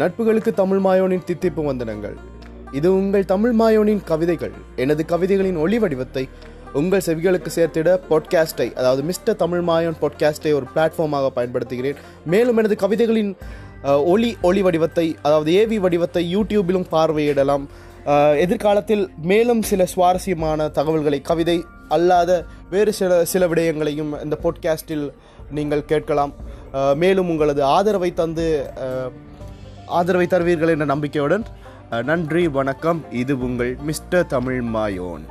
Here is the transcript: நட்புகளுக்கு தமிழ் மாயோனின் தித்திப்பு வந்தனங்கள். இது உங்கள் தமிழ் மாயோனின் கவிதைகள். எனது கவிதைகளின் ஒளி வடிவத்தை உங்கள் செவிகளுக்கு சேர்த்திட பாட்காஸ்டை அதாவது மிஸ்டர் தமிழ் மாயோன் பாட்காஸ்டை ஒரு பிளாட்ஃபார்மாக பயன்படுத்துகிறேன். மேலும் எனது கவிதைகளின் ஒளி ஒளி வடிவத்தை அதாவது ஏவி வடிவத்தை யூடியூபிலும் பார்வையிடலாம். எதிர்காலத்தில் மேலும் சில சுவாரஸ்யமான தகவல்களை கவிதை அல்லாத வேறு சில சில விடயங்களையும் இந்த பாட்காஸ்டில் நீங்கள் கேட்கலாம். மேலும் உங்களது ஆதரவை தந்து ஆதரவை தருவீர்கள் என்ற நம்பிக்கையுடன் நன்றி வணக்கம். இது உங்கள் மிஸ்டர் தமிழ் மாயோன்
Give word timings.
நட்புகளுக்கு 0.00 0.50
தமிழ் 0.60 0.80
மாயோனின் 0.84 1.24
தித்திப்பு 1.28 1.62
வந்தனங்கள். 1.68 2.14
இது 2.78 2.88
உங்கள் 2.98 3.26
தமிழ் 3.32 3.54
மாயோனின் 3.60 4.02
கவிதைகள். 4.10 4.54
எனது 4.82 5.02
கவிதைகளின் 5.10 5.58
ஒளி 5.64 5.78
வடிவத்தை 5.82 6.22
உங்கள் 6.80 7.04
செவிகளுக்கு 7.06 7.50
சேர்த்திட 7.56 7.88
பாட்காஸ்டை 8.10 8.66
அதாவது 8.80 9.02
மிஸ்டர் 9.08 9.38
தமிழ் 9.42 9.64
மாயோன் 9.68 9.98
பாட்காஸ்டை 10.02 10.52
ஒரு 10.58 10.66
பிளாட்ஃபார்மாக 10.74 11.30
பயன்படுத்துகிறேன். 11.38 11.98
மேலும் 12.34 12.58
எனது 12.62 12.76
கவிதைகளின் 12.84 13.32
ஒளி 14.12 14.30
ஒளி 14.48 14.60
வடிவத்தை 14.66 15.06
அதாவது 15.22 15.52
ஏவி 15.62 15.78
வடிவத்தை 15.84 16.22
யூடியூபிலும் 16.36 16.86
பார்வையிடலாம். 16.94 17.66
எதிர்காலத்தில் 18.44 19.04
மேலும் 19.30 19.62
சில 19.70 19.82
சுவாரஸ்யமான 19.94 20.68
தகவல்களை 20.78 21.18
கவிதை 21.30 21.58
அல்லாத 21.96 22.30
வேறு 22.72 22.92
சில 23.00 23.18
சில 23.32 23.46
விடயங்களையும் 23.50 24.12
இந்த 24.24 24.36
பாட்காஸ்டில் 24.44 25.04
நீங்கள் 25.58 25.88
கேட்கலாம். 25.92 26.32
மேலும் 27.02 27.30
உங்களது 27.32 27.62
ஆதரவை 27.76 28.10
தந்து 28.20 28.46
ஆதரவை 29.98 30.26
தருவீர்கள் 30.26 30.72
என்ற 30.74 30.86
நம்பிக்கையுடன் 30.92 31.44
நன்றி 32.08 32.42
வணக்கம். 32.58 33.00
இது 33.22 33.32
உங்கள் 33.46 33.72
மிஸ்டர் 33.88 34.28
தமிழ் 34.34 34.60
மாயோன் 34.74 35.24